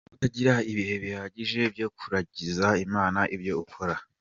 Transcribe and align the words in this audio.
Kutagira 0.09 0.53
ibihe 0.71 0.95
bihagije 1.03 1.61
byo 1.73 1.87
kuragiza 1.97 2.67
Imana 2.85 3.19
ibyo 3.35 3.53
bakora:. 3.59 3.95